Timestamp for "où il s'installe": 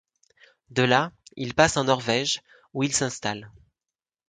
2.73-3.51